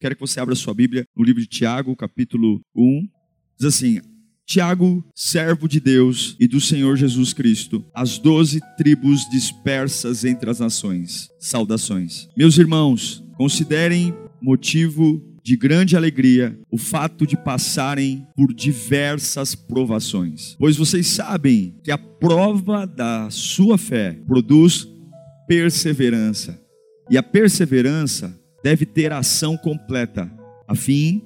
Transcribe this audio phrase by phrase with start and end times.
[0.00, 3.08] Quero que você abra sua Bíblia no livro de Tiago, capítulo 1.
[3.58, 4.00] Diz assim:
[4.46, 10.60] Tiago, servo de Deus e do Senhor Jesus Cristo, as doze tribos dispersas entre as
[10.60, 11.28] nações.
[11.40, 12.28] Saudações.
[12.36, 20.76] Meus irmãos, considerem motivo de grande alegria o fato de passarem por diversas provações, pois
[20.76, 24.88] vocês sabem que a prova da sua fé produz
[25.48, 26.60] perseverança,
[27.08, 30.28] e a perseverança deve ter ação completa,
[30.66, 31.22] a fim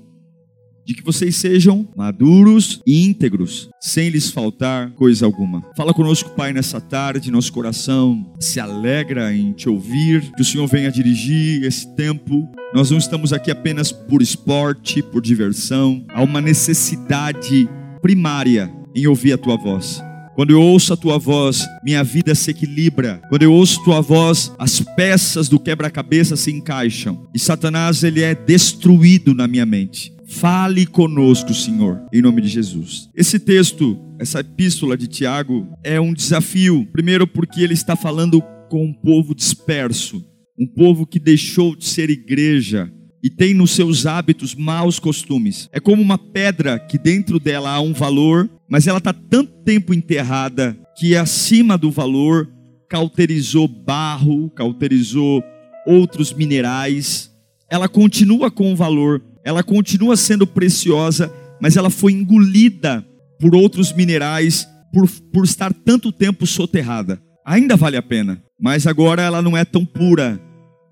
[0.85, 5.65] de que vocês sejam maduros e íntegros, sem lhes faltar coisa alguma.
[5.75, 10.67] Fala conosco, Pai, nessa tarde, nosso coração se alegra em te ouvir, que o Senhor
[10.67, 12.47] venha dirigir esse tempo.
[12.75, 17.67] Nós não estamos aqui apenas por esporte, por diversão, há uma necessidade
[18.03, 20.03] primária em ouvir a tua voz.
[20.35, 23.21] Quando eu ouço a tua voz, minha vida se equilibra.
[23.29, 27.29] Quando eu ouço a tua voz, as peças do quebra-cabeça se encaixam.
[27.35, 30.15] E Satanás ele é destruído na minha mente.
[30.27, 33.09] Fale conosco, Senhor, em nome de Jesus.
[33.15, 36.87] Esse texto, essa epístola de Tiago, é um desafio.
[36.93, 40.25] Primeiro, porque ele está falando com um povo disperso,
[40.57, 42.91] um povo que deixou de ser igreja
[43.23, 45.69] e tem nos seus hábitos maus costumes.
[45.73, 49.93] É como uma pedra que dentro dela há um valor, mas ela está tanto tempo
[49.93, 52.49] enterrada que acima do valor
[52.89, 55.43] cauterizou barro, cauterizou
[55.87, 57.31] outros minerais.
[57.71, 63.07] Ela continua com o valor, ela continua sendo preciosa, mas ela foi engolida
[63.39, 67.23] por outros minerais por, por estar tanto tempo soterrada.
[67.47, 70.41] Ainda vale a pena, mas agora ela não é tão pura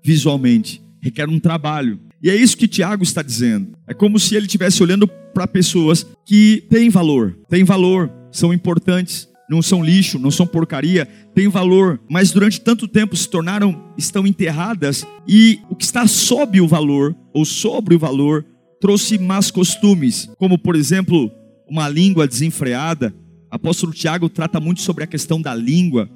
[0.03, 1.99] visualmente, requer um trabalho.
[2.21, 3.77] E é isso que Tiago está dizendo.
[3.87, 9.27] É como se ele estivesse olhando para pessoas que têm valor, têm valor, são importantes,
[9.49, 14.27] não são lixo, não são porcaria, têm valor, mas durante tanto tempo se tornaram, estão
[14.27, 18.45] enterradas e o que está sob o valor ou sobre o valor
[18.79, 21.31] trouxe más costumes, como por exemplo,
[21.67, 23.13] uma língua desenfreada.
[23.49, 26.07] Apóstolo Tiago trata muito sobre a questão da língua,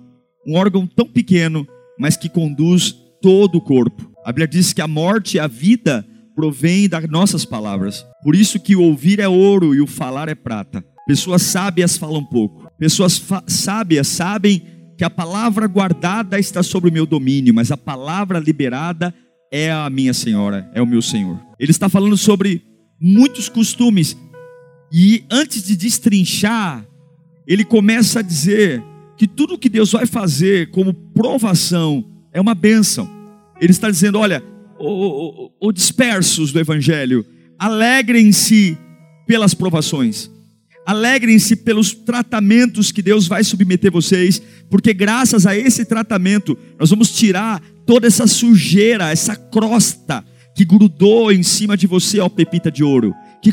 [0.45, 4.12] um órgão tão pequeno, mas que conduz todo o corpo.
[4.25, 8.05] A Bíblia diz que a morte e a vida provém das nossas palavras.
[8.23, 10.83] Por isso que o ouvir é ouro e o falar é prata.
[11.05, 12.67] Pessoas sábias falam pouco.
[12.79, 14.61] Pessoas sábias sabem
[14.97, 19.13] que a palavra guardada está sobre o meu domínio, mas a palavra liberada
[19.51, 21.39] é a minha senhora, é o meu Senhor.
[21.59, 22.63] Ele está falando sobre
[22.99, 24.17] muitos costumes.
[24.91, 26.85] E antes de destrinchar,
[27.45, 28.83] ele começa a dizer
[29.17, 33.22] que tudo que Deus vai fazer como provação é uma bênção.
[33.63, 34.43] Ele está dizendo: olha,
[34.77, 37.25] o, dispersos do Evangelho,
[37.57, 38.77] alegrem-se
[39.25, 40.29] pelas provações,
[40.85, 47.15] alegrem-se pelos tratamentos que Deus vai submeter vocês, porque graças a esse tratamento nós vamos
[47.15, 52.83] tirar toda essa sujeira, essa crosta que grudou em cima de você, ó pepita de
[52.83, 53.49] ouro, que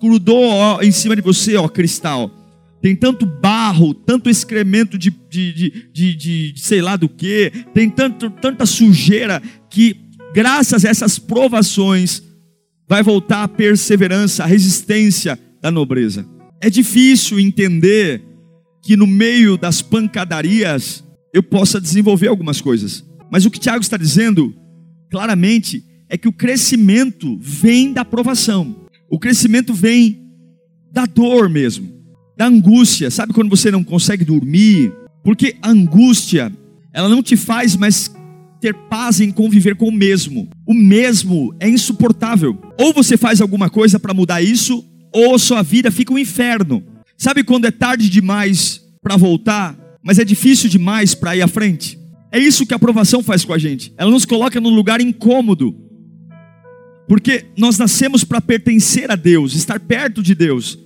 [0.00, 2.41] grudou ó, em cima de você, ó cristal
[2.82, 8.28] tem tanto barro, tanto excremento de, de, de, de, sei lá do que, tem tanto,
[8.28, 9.96] tanta sujeira que,
[10.34, 12.24] graças a essas provações,
[12.88, 16.26] vai voltar a perseverança, a resistência da nobreza.
[16.60, 18.20] É difícil entender
[18.82, 23.96] que no meio das pancadarias eu possa desenvolver algumas coisas, mas o que Tiago está
[23.96, 24.52] dizendo
[25.08, 28.74] claramente é que o crescimento vem da provação,
[29.08, 30.20] o crescimento vem
[30.92, 31.91] da dor mesmo
[32.42, 33.08] da angústia.
[33.08, 34.92] Sabe quando você não consegue dormir?
[35.22, 36.52] Porque a angústia,
[36.92, 38.12] ela não te faz mais
[38.60, 40.48] ter paz em conviver com o mesmo.
[40.66, 42.60] O mesmo é insuportável.
[42.76, 46.82] Ou você faz alguma coisa para mudar isso, ou sua vida fica um inferno.
[47.16, 51.96] Sabe quando é tarde demais para voltar, mas é difícil demais para ir à frente?
[52.32, 53.92] É isso que a aprovação faz com a gente.
[53.96, 55.76] Ela nos coloca num lugar incômodo.
[57.06, 60.78] Porque nós nascemos para pertencer a Deus, estar perto de Deus.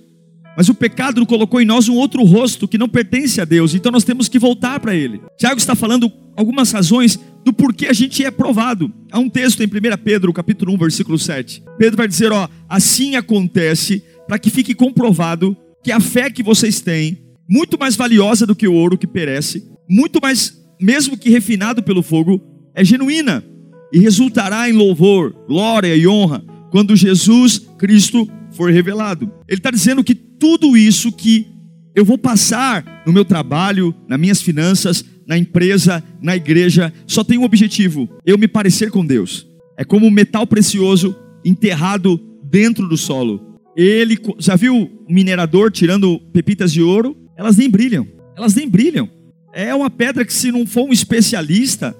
[0.57, 3.91] Mas o pecado colocou em nós um outro rosto que não pertence a Deus, então
[3.91, 5.21] nós temos que voltar para Ele.
[5.37, 8.91] Tiago está falando algumas razões do porquê a gente é provado.
[9.11, 9.69] Há um texto em 1
[10.03, 11.61] Pedro, capítulo 1, versículo 7.
[11.77, 16.81] Pedro vai dizer: Ó, assim acontece para que fique comprovado que a fé que vocês
[16.81, 21.83] têm, muito mais valiosa do que o ouro que perece, muito mais, mesmo que refinado
[21.83, 22.41] pelo fogo,
[22.73, 23.43] é genuína
[23.93, 28.27] e resultará em louvor, glória e honra quando Jesus Cristo
[28.57, 29.31] for revelado.
[29.47, 31.47] Ele está dizendo que tudo isso que
[31.95, 37.37] eu vou passar no meu trabalho, nas minhas finanças, na empresa, na igreja, só tem
[37.37, 39.47] um objetivo: eu me parecer com Deus.
[39.77, 41.15] É como um metal precioso
[41.45, 43.59] enterrado dentro do solo.
[43.75, 47.15] Ele já viu o minerador tirando pepitas de ouro?
[47.37, 48.07] Elas nem brilham.
[48.35, 49.07] Elas nem brilham.
[49.53, 51.95] É uma pedra que se não for um especialista,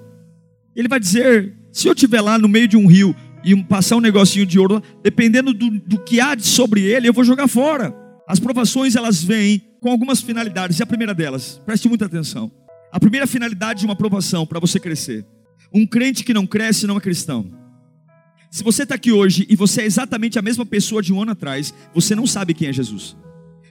[0.74, 3.14] ele vai dizer, se eu estiver lá no meio de um rio
[3.48, 7.24] e passar um negocinho de ouro, dependendo do, do que há sobre ele, eu vou
[7.24, 7.94] jogar fora.
[8.26, 10.78] As provações elas vêm com algumas finalidades.
[10.78, 12.52] E a primeira delas, preste muita atenção.
[12.92, 15.24] A primeira finalidade de uma aprovação para você crescer.
[15.72, 17.50] Um crente que não cresce não é cristão.
[18.50, 21.32] Se você está aqui hoje e você é exatamente a mesma pessoa de um ano
[21.32, 23.16] atrás, você não sabe quem é Jesus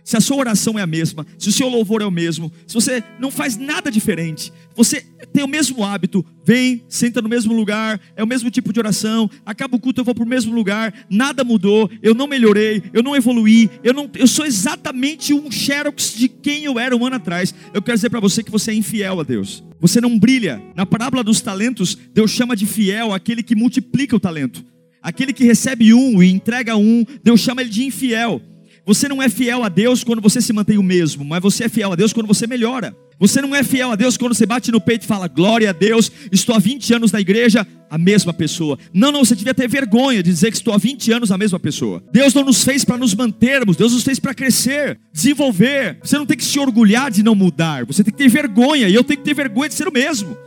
[0.08, 2.74] se a sua oração é a mesma, se o seu louvor é o mesmo, se
[2.74, 5.02] você não faz nada diferente, você
[5.34, 9.30] tem o mesmo hábito, vem, senta no mesmo lugar, é o mesmo tipo de oração,
[9.46, 13.04] acaba o culto, eu vou para o mesmo lugar, nada mudou, eu não melhorei, eu
[13.04, 17.18] não evoluí, eu, não, eu sou exatamente um xerox de quem eu era um ano
[17.18, 17.54] atrás.
[17.74, 19.62] Eu quero dizer para você que você é infiel a Deus.
[19.78, 20.64] Você não brilha.
[20.74, 24.64] Na parábola dos talentos, Deus chama de fiel aquele que multiplica o talento.
[25.02, 28.42] Aquele que recebe um e entrega um, Deus chama ele de infiel.
[28.88, 31.70] Você não é fiel a Deus quando você se mantém o mesmo, mas você é
[31.70, 32.96] fiel a Deus quando você melhora.
[33.20, 35.74] Você não é fiel a Deus quando você bate no peito e fala, glória a
[35.74, 38.80] Deus, estou há 20 anos na igreja, a mesma pessoa.
[38.94, 41.60] Não, não, você devia ter vergonha de dizer que estou há 20 anos a mesma
[41.60, 42.02] pessoa.
[42.14, 45.98] Deus não nos fez para nos mantermos, Deus nos fez para crescer, desenvolver.
[46.02, 48.94] Você não tem que se orgulhar de não mudar, você tem que ter vergonha, e
[48.94, 50.47] eu tenho que ter vergonha de ser o mesmo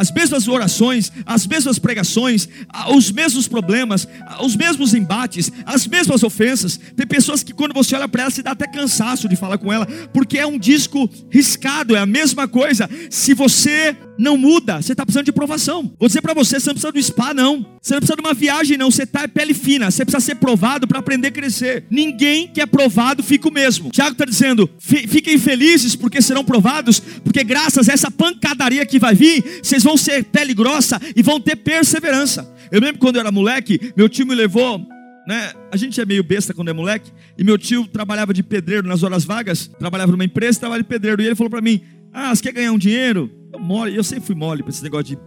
[0.00, 2.48] as mesmas orações, as mesmas pregações,
[2.96, 4.08] os mesmos problemas,
[4.42, 6.80] os mesmos embates, as mesmas ofensas.
[6.96, 9.70] Tem pessoas que quando você olha para ela, se dá até cansaço de falar com
[9.70, 12.88] ela, porque é um disco riscado, é a mesma coisa.
[13.10, 15.92] Se você não muda, você está precisando de provação.
[15.98, 17.66] Vou dizer para você, você não precisa do spa, não.
[17.80, 18.90] Você não precisa de uma viagem, não.
[18.90, 19.90] Você está pele fina.
[19.90, 21.84] Você precisa ser provado para aprender a crescer.
[21.90, 23.90] Ninguém que é provado fica o mesmo.
[23.90, 29.14] Tiago está dizendo: fiquem felizes porque serão provados, porque graças a essa pancadaria que vai
[29.14, 32.52] vir, vocês vão ser pele grossa e vão ter perseverança.
[32.70, 34.80] Eu lembro quando eu era moleque, meu tio me levou
[35.26, 35.52] né?
[35.70, 37.12] A gente é meio besta quando é moleque.
[37.38, 41.22] E meu tio trabalhava de pedreiro nas horas vagas, trabalhava numa empresa, trabalhava de pedreiro.
[41.22, 41.80] E ele falou para mim:
[42.12, 43.30] Ah, você quer ganhar um dinheiro?
[43.52, 45.18] Eu mole, eu sempre fui mole para esse negócio de,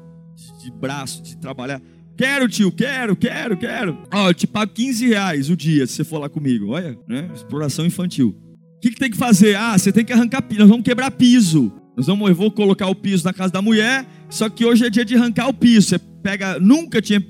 [0.63, 1.81] de braço, de trabalhar.
[2.17, 3.97] Quero, tio, quero, quero, quero.
[4.13, 6.71] Ó, eu te pago 15 reais o dia se você for lá comigo.
[6.71, 7.29] Olha, né?
[7.33, 8.35] Exploração infantil.
[8.77, 9.55] O que, que tem que fazer?
[9.55, 10.59] Ah, você tem que arrancar piso.
[10.59, 11.71] Nós vamos quebrar piso.
[11.95, 14.05] Nós vamos, eu vou colocar o piso na casa da mulher.
[14.33, 15.89] Só que hoje é dia de arrancar o piso.
[15.89, 17.23] Você pega, nunca tinha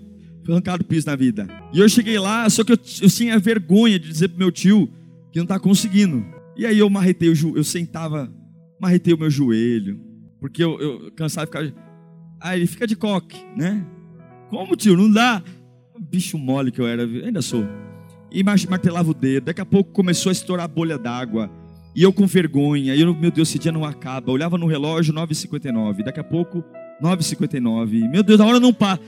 [0.48, 1.46] arrancado piso na vida.
[1.74, 4.90] E eu cheguei lá, só que eu, eu tinha vergonha de dizer pro meu tio
[5.30, 6.26] que não tá conseguindo.
[6.56, 8.34] E aí eu marretei o eu sentava,
[8.80, 10.00] marretei o meu joelho,
[10.40, 11.84] porque eu, eu cansava de ficar.
[12.40, 13.86] Ah, ele fica de coque, né?
[14.50, 14.96] Como, tio?
[14.96, 15.44] Não dá.
[16.10, 17.66] Bicho mole que eu era, ainda sou.
[18.32, 19.44] E martelava o dedo.
[19.44, 21.52] Daqui a pouco começou a estourar a bolha d'água.
[21.94, 22.96] E eu com vergonha.
[22.96, 24.32] E eu, meu Deus, esse dia não acaba.
[24.32, 26.04] Olhava no relógio, 9h59.
[26.04, 26.64] Daqui a pouco,
[27.04, 28.10] 9h59.
[28.10, 29.00] Meu Deus, a hora não para.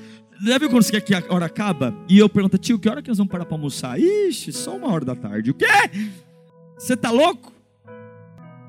[0.41, 1.95] Viu quando você quer que a hora acaba?
[2.09, 3.97] E eu pergunto, tio, que hora que nós vamos parar para almoçar?
[3.97, 5.51] Ixi, só uma hora da tarde.
[5.51, 5.65] O quê?
[6.77, 7.53] Você tá louco?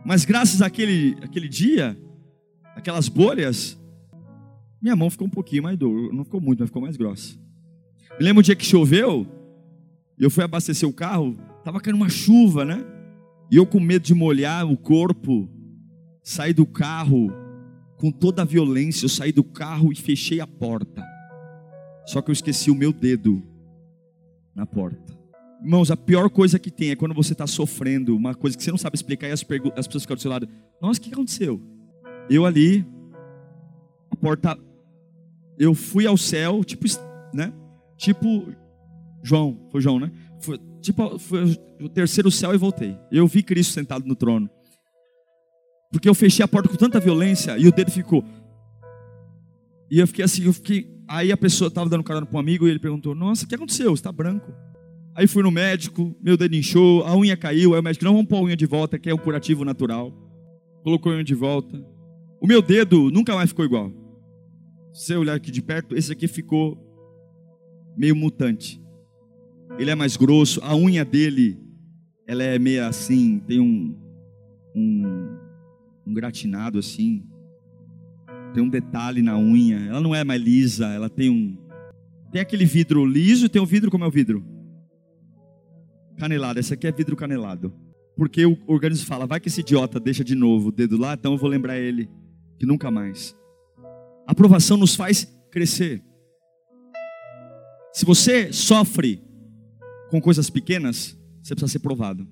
[0.05, 1.99] Mas graças àquele, àquele dia,
[2.77, 3.77] aquelas bolhas,
[4.81, 6.15] minha mão ficou um pouquinho mais dura.
[6.15, 7.37] Não ficou muito, mas ficou mais grossa.
[8.17, 9.27] Me lembro um dia que choveu,
[10.17, 12.85] e eu fui abastecer o carro, estava caindo uma chuva, né?
[13.51, 15.49] E eu com medo de molhar o corpo,
[16.23, 17.46] saí do carro
[17.97, 21.05] com toda a violência, eu saí do carro e fechei a porta.
[22.07, 23.43] Só que eu esqueci o meu dedo
[24.55, 25.17] na porta.
[25.63, 28.71] Irmãos, a pior coisa que tem é quando você está sofrendo uma coisa que você
[28.71, 29.41] não sabe explicar e as,
[29.77, 30.49] as pessoas ficam do seu lado.
[30.81, 31.61] Nossa, o que aconteceu?
[32.29, 32.87] Eu ali,
[34.11, 34.59] a porta,
[35.59, 36.85] eu fui ao céu, tipo,
[37.33, 37.53] né?
[37.97, 38.53] Tipo,
[39.23, 40.13] João, foi João, né?
[40.41, 42.97] Foi, tipo, foi o terceiro céu e voltei.
[43.11, 44.49] Eu vi Cristo sentado no trono.
[45.97, 48.23] Porque eu fechei a porta com tanta violência e o dedo ficou.
[49.91, 50.95] E eu fiquei assim, eu fiquei.
[51.09, 53.55] Aí a pessoa estava dando carona para um amigo e ele perguntou: Nossa, o que
[53.55, 53.95] aconteceu?
[53.95, 54.53] Está branco.
[55.15, 57.73] Aí fui no médico, meu dedo inchou, a unha caiu.
[57.73, 60.13] Aí o médico: Não, vamos pôr a unha de volta, que é um curativo natural.
[60.85, 61.83] Colocou a unha de volta.
[62.43, 63.91] O meu dedo nunca mais ficou igual.
[64.93, 66.77] Se você olhar aqui de perto, esse aqui ficou
[67.97, 68.79] meio mutante.
[69.79, 71.59] Ele é mais grosso, a unha dele,
[72.29, 73.97] ela é meio assim, tem um,
[74.75, 75.46] um,
[76.07, 77.25] um gratinado assim.
[78.55, 79.79] Tem um detalhe na unha.
[79.81, 81.57] Ela não é mais lisa, ela tem um.
[82.31, 84.45] Tem aquele vidro liso e tem o vidro como é o vidro?
[86.17, 86.61] Canelado.
[86.61, 87.73] Esse aqui é vidro canelado.
[88.17, 91.33] Porque o organismo fala, vai que esse idiota deixa de novo o dedo lá, então
[91.33, 92.09] eu vou lembrar ele
[92.59, 93.37] que nunca mais.
[94.27, 96.03] A aprovação nos faz crescer.
[97.93, 99.23] Se você sofre
[100.11, 102.27] com coisas pequenas, você precisa ser provado.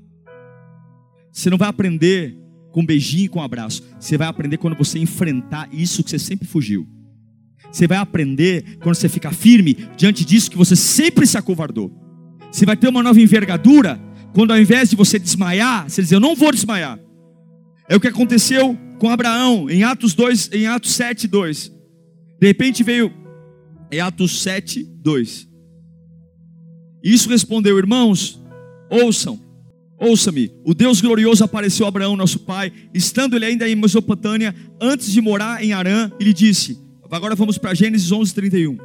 [1.30, 2.43] Você não vai aprender
[2.74, 3.84] com beijinho e com abraço.
[4.00, 6.84] Você vai aprender quando você enfrentar isso que você sempre fugiu.
[7.70, 11.92] Você vai aprender quando você ficar firme diante disso que você sempre se acovardou.
[12.50, 14.00] Você vai ter uma nova envergadura
[14.32, 16.98] quando ao invés de você desmaiar, você dizer, eu não vou desmaiar.
[17.88, 21.72] É o que aconteceu com Abraão em Atos 2, em Atos 7, 2.
[22.40, 23.12] De repente veio
[23.88, 25.48] em Atos 7, 2.
[27.04, 28.42] Isso respondeu, irmãos,
[28.90, 29.38] ouçam,
[30.04, 30.52] ouça-me.
[30.64, 35.20] O Deus glorioso apareceu a Abraão, nosso pai, estando ele ainda em Mesopotâmia, antes de
[35.20, 36.78] morar em Arã, e lhe disse:
[37.10, 38.78] Agora vamos para Gênesis 11, 31.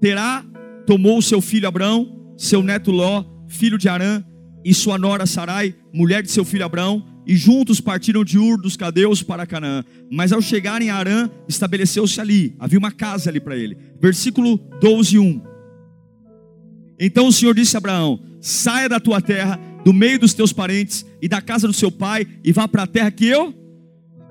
[0.00, 0.44] Terá
[0.86, 4.24] tomou seu filho Abraão, seu neto Ló, filho de Arã,
[4.64, 8.76] e sua nora Sarai, mulher de seu filho Abraão, e juntos partiram de Ur dos
[8.76, 9.84] Cadeus para Canaã.
[10.10, 13.76] Mas ao chegarem a Arã, estabeleceu-se ali, havia uma casa ali para ele.
[14.00, 15.42] Versículo 12, 1.
[16.98, 21.04] Então o Senhor disse a Abraão: Saia da tua terra, do meio dos teus parentes
[21.20, 23.54] e da casa do seu pai, e vá para a terra que eu.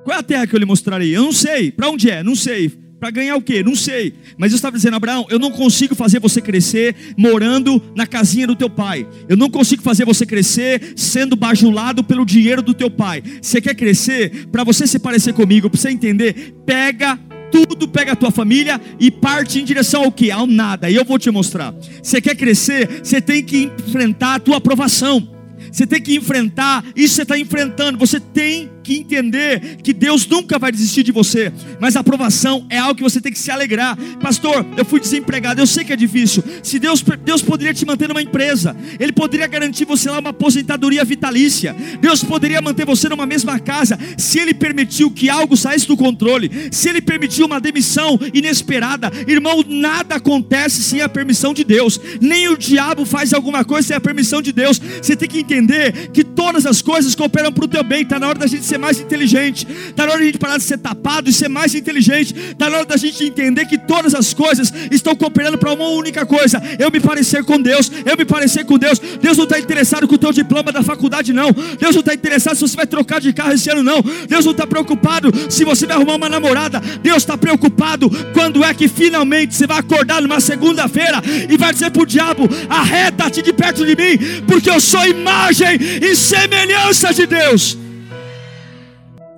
[0.03, 1.15] Qual é a terra que eu lhe mostrarei?
[1.15, 1.71] Eu não sei.
[1.71, 2.23] Para onde é?
[2.23, 2.69] Não sei.
[2.99, 3.63] Para ganhar o quê?
[3.63, 4.13] Não sei.
[4.37, 8.55] Mas eu estava dizendo, Abraão, eu não consigo fazer você crescer morando na casinha do
[8.55, 9.07] teu pai.
[9.29, 13.23] Eu não consigo fazer você crescer sendo bajulado pelo dinheiro do teu pai.
[13.41, 14.47] Você quer crescer?
[14.47, 17.17] Para você se parecer comigo, para você entender, pega
[17.51, 20.29] tudo, pega a tua família e parte em direção ao que?
[20.29, 20.89] Ao nada.
[20.89, 21.73] E eu vou te mostrar.
[22.03, 23.01] Você quer crescer?
[23.01, 25.38] Você tem que enfrentar a tua aprovação.
[25.71, 27.97] Você tem que enfrentar, isso você está enfrentando.
[27.97, 32.79] Você tem que entender que Deus nunca vai desistir de você, mas a aprovação é
[32.79, 33.95] algo que você tem que se alegrar.
[34.19, 36.43] Pastor, eu fui desempregado, eu sei que é difícil.
[36.63, 41.05] Se Deus, Deus poderia te manter numa empresa, Ele poderia garantir você lá uma aposentadoria
[41.05, 45.95] vitalícia, Deus poderia manter você numa mesma casa, se Ele permitiu que algo saísse do
[45.95, 52.01] controle, se Ele permitiu uma demissão inesperada, irmão, nada acontece sem a permissão de Deus,
[52.19, 54.79] nem o diabo faz alguma coisa sem a permissão de Deus.
[54.79, 58.29] Você tem que entender que todas as coisas cooperam para o teu bem, está na
[58.29, 59.67] hora da gente ser mais inteligente.
[59.89, 62.33] Está na hora de a gente parar de ser tapado e ser mais inteligente.
[62.33, 66.25] Está na hora da gente entender que todas as coisas estão cooperando para uma única
[66.25, 68.99] coisa: eu me parecer com Deus, eu me parecer com Deus.
[68.99, 71.51] Deus não está interessado com o teu diploma da faculdade, não.
[71.77, 74.01] Deus não está interessado se você vai trocar de carro esse ano, não.
[74.25, 76.79] Deus não está preocupado se você vai arrumar uma namorada.
[77.03, 81.91] Deus está preocupado quando é que finalmente você vai acordar numa segunda-feira e vai dizer
[81.91, 87.25] para o diabo: arreta-te de perto de mim, porque eu sou imagem e semelhança de
[87.25, 87.77] Deus.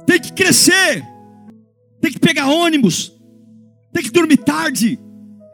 [0.05, 1.03] Tem que crescer,
[2.01, 3.13] tem que pegar ônibus,
[3.93, 4.99] tem que dormir tarde,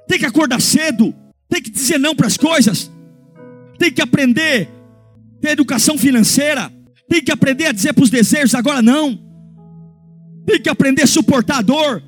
[0.08, 1.14] tem que acordar cedo,
[1.48, 2.92] tem que dizer não para as coisas,
[3.78, 4.68] tem que aprender
[5.38, 6.74] a ter educação financeira,
[7.08, 9.20] tem que aprender a dizer para os desejos agora não,
[10.46, 12.02] tem que aprender a suportar a dor,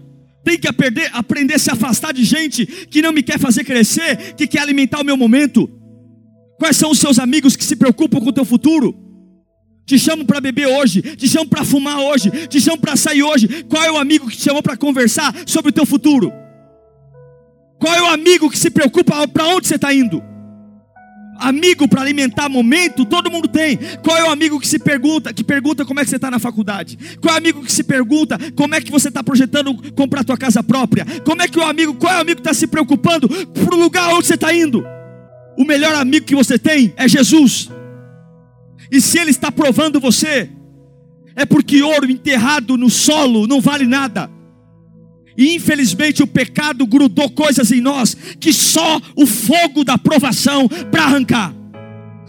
[0.44, 4.34] tem que aprender, aprender a se afastar de gente que não me quer fazer crescer,
[4.34, 5.70] que quer alimentar o meu momento.
[6.58, 9.09] Quais são os seus amigos que se preocupam com o teu futuro?
[9.90, 13.64] Te chamo para beber hoje, te chamo para fumar hoje, te chamo para sair hoje.
[13.64, 16.32] Qual é o amigo que te chamou para conversar sobre o teu futuro?
[17.80, 20.22] Qual é o amigo que se preocupa para onde você está indo?
[21.40, 23.80] Amigo para alimentar momento, todo mundo tem.
[24.04, 26.38] Qual é o amigo que se pergunta, que pergunta como é que você está na
[26.38, 26.96] faculdade?
[27.20, 30.38] Qual é o amigo que se pergunta como é que você está projetando comprar tua
[30.38, 31.04] casa própria?
[31.26, 33.80] Como é que o amigo, qual é o amigo que está se preocupando para o
[33.80, 34.86] lugar onde você está indo?
[35.58, 37.72] O melhor amigo que você tem é Jesus.
[38.92, 40.50] E se ele está provando você,
[41.36, 44.30] é porque ouro enterrado no solo não vale nada.
[45.38, 51.04] E infelizmente o pecado grudou coisas em nós que só o fogo da provação para
[51.04, 51.54] arrancar.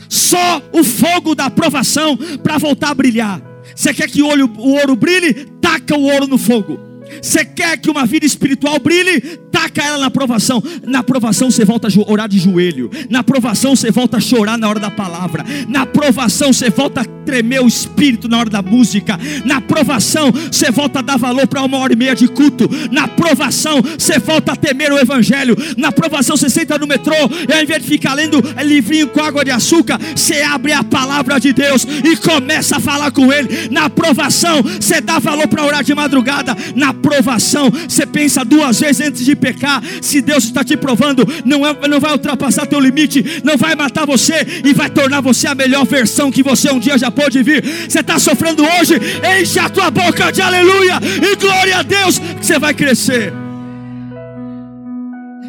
[0.08, 3.42] Só o fogo da provação para voltar a brilhar.
[3.74, 5.34] Você quer que o, o ouro brilhe?
[5.60, 6.89] Taca o ouro no fogo.
[7.20, 9.20] Você quer que uma vida espiritual brilhe?
[9.50, 10.62] Taca ela na provação.
[10.86, 12.90] Na provação você volta a orar de joelho.
[13.08, 15.44] Na provação você volta a chorar na hora da palavra.
[15.68, 19.18] Na provação você volta a tremer o espírito na hora da música.
[19.44, 22.68] Na provação você volta a dar valor para uma hora e meia de culto.
[22.90, 25.56] Na provação você volta a temer o evangelho.
[25.76, 27.14] Na provação você senta no metrô
[27.48, 31.38] e ao invés de ficar lendo livrinho com água de açúcar, você abre a palavra
[31.38, 33.68] de Deus e começa a falar com ele.
[33.70, 36.56] Na provação você dá valor para orar de madrugada.
[36.74, 39.82] Na provação você pensa duas vezes antes de pecar.
[40.00, 44.06] Se Deus está te provando, não, é, não vai ultrapassar teu limite, não vai matar
[44.06, 47.64] você e vai tornar você a melhor versão que você um dia já pôde vir.
[47.88, 48.94] Você está sofrendo hoje,
[49.40, 53.32] enche a tua boca de aleluia e glória a Deus, que você vai crescer.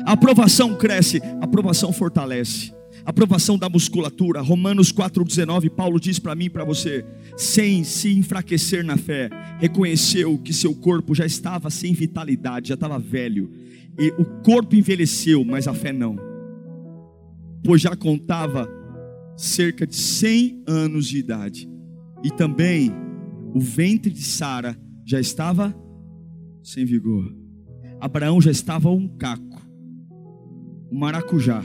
[0.05, 2.80] A aprovação cresce, a aprovação fortalece.
[3.05, 4.41] Aprovação da musculatura.
[4.41, 7.05] Romanos 4,19, Paulo diz para mim e para você:
[7.35, 9.29] sem se enfraquecer na fé,
[9.59, 13.51] reconheceu que seu corpo já estava sem vitalidade, já estava velho.
[13.99, 16.15] E o corpo envelheceu, mas a fé não.
[17.63, 18.69] Pois já contava
[19.35, 21.69] cerca de 100 anos de idade.
[22.23, 22.91] E também
[23.53, 25.75] o ventre de Sara já estava
[26.63, 27.35] sem vigor.
[27.99, 29.61] Abraão já estava um caco,
[30.91, 31.63] um maracujá.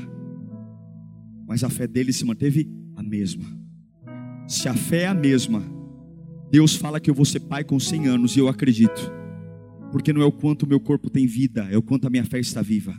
[1.46, 3.44] Mas a fé dele se manteve a mesma.
[4.48, 5.62] Se a fé é a mesma,
[6.50, 9.12] Deus fala que eu vou ser pai com 100 anos e eu acredito.
[9.92, 12.24] Porque não é o quanto o meu corpo tem vida, é o quanto a minha
[12.24, 12.96] fé está viva.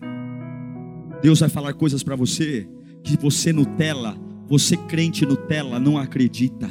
[1.22, 2.68] Deus vai falar coisas para você
[3.04, 6.70] que você Nutella, você crente Nutella não acredita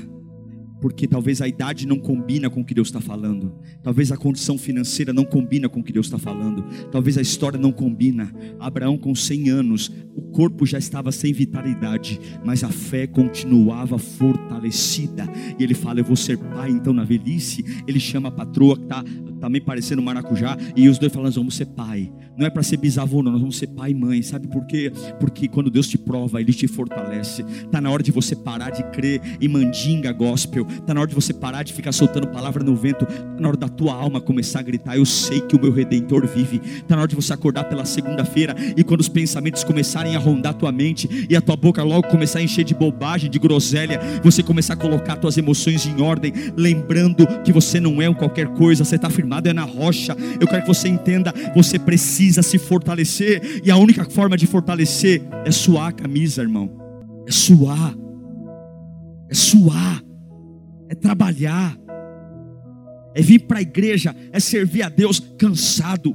[0.80, 4.58] porque talvez a idade não combina com o que Deus está falando, talvez a condição
[4.58, 8.32] financeira não combina com o que Deus está falando, talvez a história não combina.
[8.58, 15.26] Abraão com 100 anos, o corpo já estava sem vitalidade, mas a fé continuava fortalecida.
[15.58, 17.64] E ele fala: Eu vou ser pai, então na velhice.
[17.86, 19.02] Ele chama a patroa que está
[19.40, 22.12] também parecendo maracujá, e os dois falam: Nós vamos ser pai.
[22.36, 24.20] Não é para ser bisavô, não, nós vamos ser pai e mãe.
[24.22, 24.92] Sabe por quê?
[25.18, 27.42] Porque quando Deus te prova, Ele te fortalece.
[27.42, 31.14] Está na hora de você parar de crer em mandinga gospel Está na hora de
[31.14, 33.04] você parar de ficar soltando palavra no vento.
[33.04, 36.26] Está na hora da tua alma começar a gritar: Eu sei que o meu redentor
[36.26, 36.60] vive.
[36.64, 40.54] Está na hora de você acordar pela segunda-feira e quando os pensamentos começarem a rondar
[40.54, 44.42] tua mente e a tua boca logo começar a encher de bobagem, de groselha, você
[44.42, 48.84] começar a colocar tuas emoções em ordem, lembrando que você não é um qualquer coisa,
[48.84, 50.16] você está firmado é na rocha.
[50.40, 55.22] Eu quero que você entenda: você precisa se fortalecer e a única forma de fortalecer
[55.44, 56.70] é suar a camisa, irmão.
[57.26, 57.94] É suar.
[59.28, 60.06] É suar
[60.88, 61.76] é trabalhar,
[63.14, 66.14] é vir para a igreja, é servir a Deus cansado,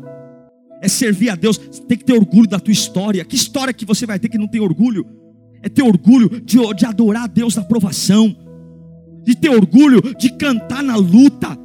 [0.81, 3.23] é servir a Deus, tem que ter orgulho da tua história.
[3.25, 5.05] Que história que você vai ter que não tem orgulho?
[5.61, 8.35] É ter orgulho de, de adorar a Deus na provação,
[9.23, 11.55] de ter orgulho de cantar na luta,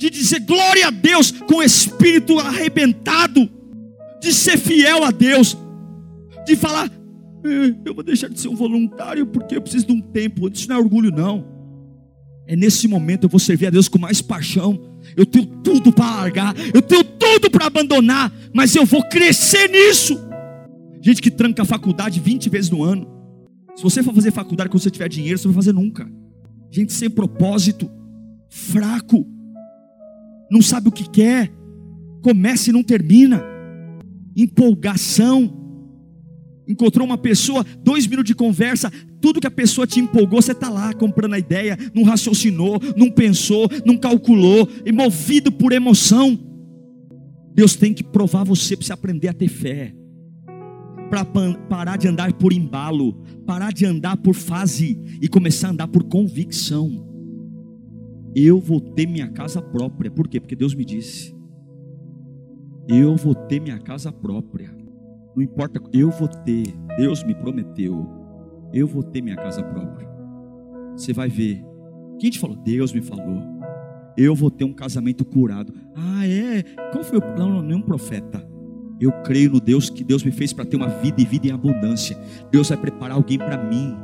[0.00, 3.46] de dizer glória a Deus com o espírito arrebentado,
[4.18, 5.58] de ser fiel a Deus,
[6.46, 6.90] de falar,
[7.44, 10.48] eh, eu vou deixar de ser um voluntário porque eu preciso de um tempo.
[10.48, 11.46] Isso não é orgulho, não.
[12.46, 14.98] É nesse momento eu vou servir a Deus com mais paixão.
[15.14, 20.18] Eu tenho tudo para largar, eu tenho tudo para abandonar, mas eu vou crescer nisso.
[21.02, 23.06] Gente que tranca a faculdade 20 vezes no ano.
[23.76, 26.10] Se você for fazer faculdade quando você tiver dinheiro, você não vai fazer nunca.
[26.70, 27.90] Gente sem propósito,
[28.48, 29.26] fraco,
[30.50, 31.52] não sabe o que quer,
[32.22, 33.42] começa e não termina.
[34.36, 35.60] Empolgação,
[36.66, 40.68] encontrou uma pessoa, dois minutos de conversa, tudo que a pessoa te empolgou, você está
[40.68, 46.38] lá comprando a ideia, não raciocinou, não pensou, não calculou, e movido por emoção.
[47.52, 49.94] Deus tem que provar você para você aprender a ter fé,
[51.10, 55.88] para parar de andar por embalo, parar de andar por fase e começar a andar
[55.88, 57.09] por convicção.
[58.34, 60.40] Eu vou ter minha casa própria, por quê?
[60.40, 61.34] Porque Deus me disse.
[62.88, 64.74] Eu vou ter minha casa própria.
[65.34, 66.74] Não importa, eu vou ter.
[66.96, 68.06] Deus me prometeu.
[68.72, 70.08] Eu vou ter minha casa própria.
[70.96, 71.64] Você vai ver.
[72.18, 72.56] Quem te falou?
[72.56, 73.42] Deus me falou.
[74.16, 75.72] Eu vou ter um casamento curado.
[75.96, 76.62] Ah, é?
[76.92, 77.62] Qual foi o plano?
[77.62, 78.46] Nenhum profeta.
[79.00, 81.52] Eu creio no Deus que Deus me fez para ter uma vida e vida em
[81.52, 82.18] abundância.
[82.50, 83.96] Deus vai preparar alguém para mim.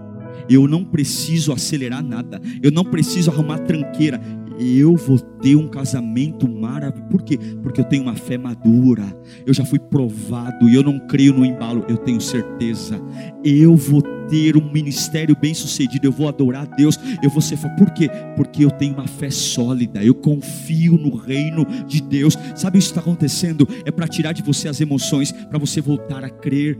[0.48, 2.40] Eu não preciso acelerar nada.
[2.62, 4.20] Eu não preciso arrumar tranqueira
[4.58, 7.08] eu vou ter um casamento maravilhoso.
[7.10, 7.38] Por quê?
[7.62, 9.04] Porque eu tenho uma fé madura.
[9.44, 13.00] Eu já fui provado e eu não creio no embalo, eu tenho certeza.
[13.44, 17.56] Eu vou ter um ministério bem sucedido, eu vou adorar a Deus, eu vou ser.
[17.76, 18.08] Por quê?
[18.34, 22.36] Porque eu tenho uma fé sólida, eu confio no reino de Deus.
[22.54, 23.68] Sabe isso que está acontecendo?
[23.84, 26.78] É para tirar de você as emoções, para você voltar a crer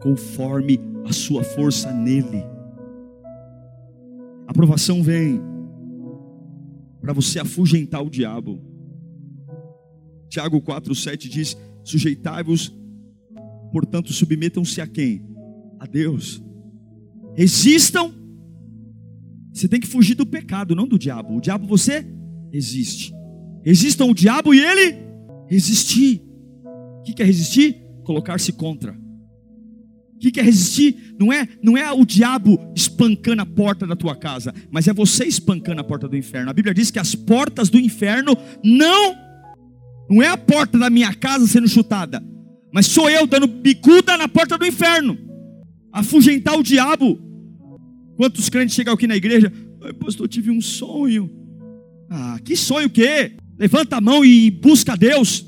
[0.00, 2.57] conforme a sua força nele.
[4.58, 5.40] Aprovação vem
[7.00, 8.60] para você afugentar o diabo.
[10.28, 12.76] Tiago 4,7 diz: Sujeitai-vos,
[13.70, 15.24] portanto, submetam-se a quem?
[15.78, 16.42] A Deus.
[17.36, 18.12] Resistam.
[19.52, 21.36] Você tem que fugir do pecado, não do diabo.
[21.36, 22.04] O diabo você
[22.52, 23.14] resiste.
[23.64, 24.98] Resistam o diabo e ele
[25.46, 26.20] resistir.
[26.98, 27.80] O que é resistir?
[28.02, 28.98] Colocar-se contra.
[30.18, 31.14] O que, é resistir?
[31.18, 35.24] Não é, não é o diabo espancando a porta da tua casa, mas é você
[35.24, 36.50] espancando a porta do inferno.
[36.50, 39.14] A Bíblia diz que as portas do inferno não,
[40.10, 42.20] não é a porta da minha casa sendo chutada,
[42.72, 45.16] mas sou eu dando bicuda na porta do inferno,
[45.92, 47.16] afugentar o diabo.
[48.16, 49.52] Quantos crentes chegam aqui na igreja?
[50.00, 51.30] Pastor, eu tive um sonho.
[52.10, 53.36] Ah, que sonho o quê?
[53.56, 55.46] Levanta a mão e busca a Deus.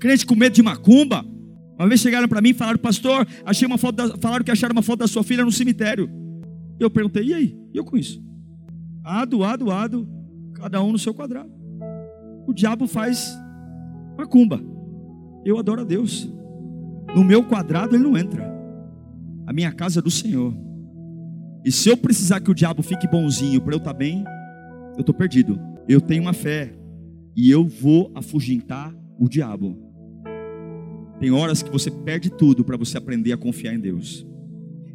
[0.00, 1.24] Crente com medo de macumba.
[1.80, 4.74] Uma vez chegaram para mim e falaram, pastor, achei uma foto da, falaram que acharam
[4.74, 6.10] uma foto da sua filha no cemitério.
[6.78, 7.58] Eu perguntei, e aí?
[7.72, 8.22] E eu com isso?
[9.02, 10.06] Ado, ado, ado,
[10.52, 11.50] cada um no seu quadrado.
[12.46, 13.34] O diabo faz
[14.18, 14.60] macumba.
[15.42, 16.30] Eu adoro a Deus.
[17.16, 18.46] No meu quadrado ele não entra.
[19.46, 20.54] A minha casa é do Senhor.
[21.64, 24.22] E se eu precisar que o diabo fique bonzinho para eu estar tá bem,
[24.96, 25.58] eu estou perdido.
[25.88, 26.74] Eu tenho uma fé
[27.34, 29.89] e eu vou afugentar o diabo.
[31.20, 34.26] Tem horas que você perde tudo para você aprender a confiar em Deus.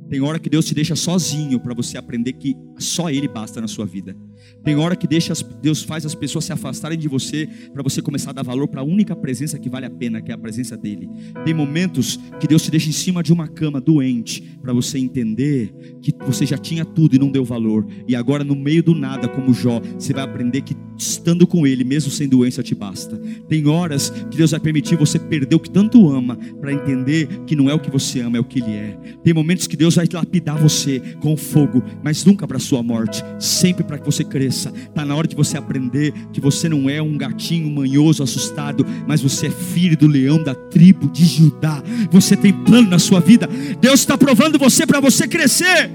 [0.09, 3.67] Tem hora que Deus te deixa sozinho para você aprender que só Ele basta na
[3.67, 4.17] sua vida.
[4.63, 8.31] Tem hora que deixa, Deus faz as pessoas se afastarem de você para você começar
[8.31, 10.75] a dar valor para a única presença que vale a pena, que é a presença
[10.75, 11.09] dele.
[11.43, 15.73] Tem momentos que Deus te deixa em cima de uma cama doente para você entender
[16.01, 17.85] que você já tinha tudo e não deu valor.
[18.07, 21.83] E agora no meio do nada, como Jó, você vai aprender que estando com ele,
[21.83, 23.17] mesmo sem doença, te basta.
[23.47, 27.55] Tem horas que Deus vai permitir você perder o que tanto ama para entender que
[27.55, 28.97] não é o que você ama, é o que ele é.
[29.23, 33.83] Tem momentos que Deus vai lapidar você com fogo, mas nunca para sua morte, sempre
[33.83, 34.71] para que você cresça.
[34.75, 39.21] Está na hora de você aprender que você não é um gatinho manhoso, assustado, mas
[39.21, 41.81] você é filho do leão da tribo de Judá.
[42.11, 43.47] Você tem plano na sua vida.
[43.79, 45.91] Deus está provando você para você crescer.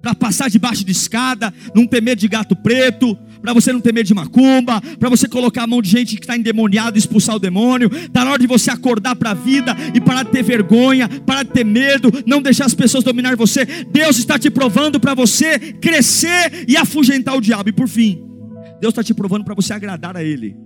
[0.00, 3.92] Para passar debaixo de escada, não ter medo de gato preto, para você não ter
[3.92, 7.36] medo de macumba, para você colocar a mão de gente que está endemoniado e expulsar
[7.36, 7.90] o demônio.
[7.92, 11.42] Está na hora de você acordar para a vida e parar de ter vergonha, parar
[11.42, 13.64] de ter medo, não deixar as pessoas dominar você.
[13.90, 17.68] Deus está te provando para você crescer e afugentar o diabo.
[17.68, 18.22] E por fim,
[18.80, 20.56] Deus está te provando para você agradar a Ele,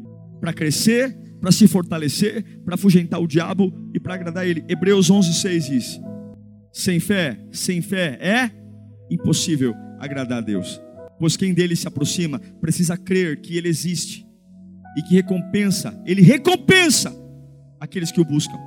[0.41, 4.65] para crescer, para se fortalecer, para afugentar o diabo e para agradar a Ele.
[4.69, 6.01] Hebreus 11:6 diz:
[6.73, 8.51] sem fé, sem fé é
[9.11, 10.81] impossível agradar a Deus
[11.23, 14.27] pois quem dele se aproxima precisa crer que ele existe
[14.97, 17.17] e que recompensa, ele recompensa
[17.79, 18.59] aqueles que o buscam.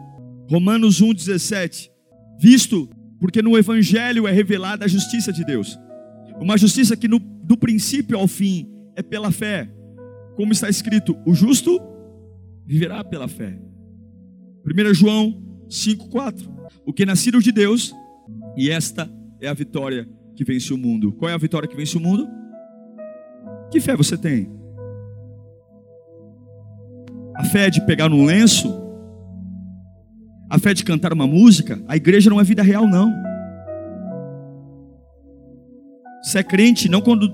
[0.50, 1.90] Romanos 1,17:
[2.40, 2.90] Visto,
[3.20, 5.78] porque no Evangelho é revelada a justiça de Deus,
[6.40, 9.70] uma justiça que no, do princípio ao fim é pela fé,
[10.38, 11.78] como está escrito: o justo
[12.66, 13.60] viverá pela fé.
[14.66, 16.50] 1 João 5,4:
[16.86, 17.94] O que é nascido de Deus,
[18.56, 21.12] e esta é a vitória que vence o mundo.
[21.12, 22.45] Qual é a vitória que vence o mundo?
[23.76, 24.50] Que fé você tem?
[27.36, 28.74] A fé de pegar um lenço?
[30.50, 31.84] A fé de cantar uma música?
[31.86, 33.14] A igreja não é vida real, não.
[36.24, 37.30] Você é crente não quando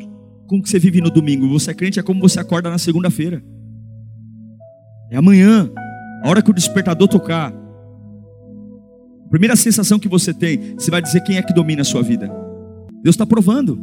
[0.47, 1.47] com que você vive no domingo.
[1.47, 3.43] Você é crente é como você acorda na segunda-feira.
[5.11, 5.69] É amanhã,
[6.23, 7.53] a hora que o despertador tocar.
[9.25, 12.01] A primeira sensação que você tem, você vai dizer quem é que domina a sua
[12.01, 12.31] vida.
[13.03, 13.79] Deus está provando.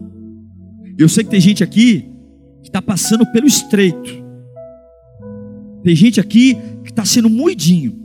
[0.98, 2.17] Eu sei que tem gente aqui
[2.62, 4.24] que está passando pelo estreito.
[5.82, 7.98] Tem gente aqui que está sendo moidinho.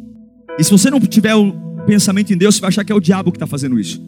[0.57, 1.51] E se você não tiver o
[1.85, 4.01] pensamento em Deus, você vai achar que é o diabo que está fazendo isso.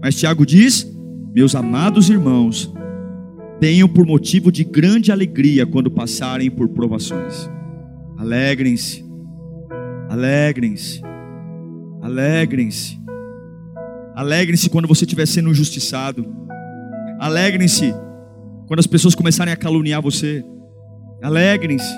[0.00, 0.86] Mas Tiago diz:
[1.34, 2.72] Meus amados irmãos,
[3.60, 7.50] tenham por motivo de grande alegria quando passarem por provações.
[8.16, 9.04] Alegrem-se,
[10.08, 11.02] alegrem-se,
[12.00, 13.04] alegrem-se.
[14.14, 16.24] Alegrem-se quando você estiver sendo injustiçado.
[17.18, 17.92] Alegrem-se
[18.66, 20.44] quando as pessoas começarem a caluniar você,
[21.22, 21.94] alegrem-se.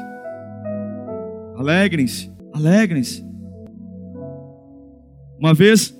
[1.56, 2.30] Alegrem-se.
[2.52, 3.24] Alegrem-se.
[5.38, 5.94] Uma vez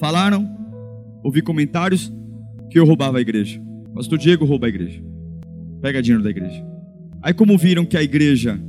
[0.00, 0.48] falaram,
[1.22, 2.12] ouvi comentários
[2.70, 3.60] que eu roubava a igreja.
[3.94, 5.02] Pastor Diego rouba a igreja.
[5.80, 6.64] Pega dinheiro da igreja.
[7.22, 8.60] Aí como viram que a igreja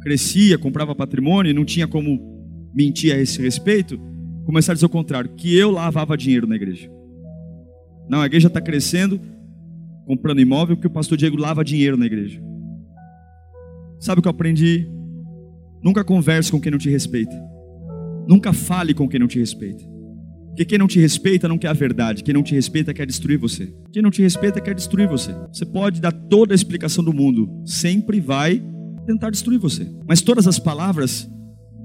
[0.00, 4.00] crescia, comprava patrimônio e não tinha como mentir a esse respeito,
[4.44, 6.90] começaram a dizer o contrário, que eu lavava dinheiro na igreja.
[8.08, 9.20] Não, a igreja está crescendo,
[10.06, 12.42] comprando imóvel, porque o pastor Diego lava dinheiro na igreja.
[13.98, 14.88] Sabe o que eu aprendi?
[15.82, 17.34] Nunca converse com quem não te respeita.
[18.26, 19.84] Nunca fale com quem não te respeita.
[20.48, 22.22] Porque quem não te respeita não quer a verdade.
[22.22, 23.72] Quem não te respeita quer destruir você.
[23.92, 25.32] Quem não te respeita quer destruir você.
[25.52, 28.62] Você pode dar toda a explicação do mundo, sempre vai
[29.06, 29.86] tentar destruir você.
[30.06, 31.30] Mas todas as palavras,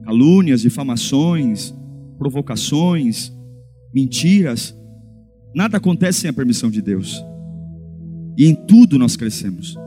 [0.04, 1.74] calúnias, difamações,
[2.18, 3.32] provocações,
[3.94, 4.76] mentiras,
[5.56, 7.24] Nada acontece sem a permissão de Deus.
[8.38, 9.78] E em tudo nós crescemos.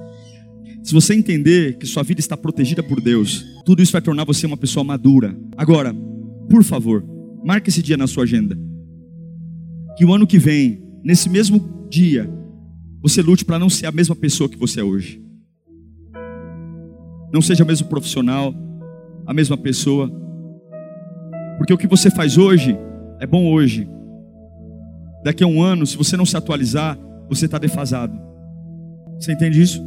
[0.83, 4.47] Se você entender que sua vida está protegida por Deus, tudo isso vai tornar você
[4.47, 5.39] uma pessoa madura.
[5.59, 5.95] Agora,
[6.49, 7.05] por favor,
[7.45, 8.59] marque esse dia na sua agenda.
[9.99, 12.33] Que o ano que vem, nesse mesmo dia,
[13.03, 15.23] você lute para não ser a mesma pessoa que você é hoje.
[17.31, 18.55] Não seja o mesmo profissional,
[19.27, 20.11] a mesma pessoa.
[21.59, 22.75] Porque o que você faz hoje
[23.21, 23.87] é bom hoje,
[25.23, 28.19] Daqui a um ano, se você não se atualizar, você está defasado.
[29.19, 29.85] Você entende isso?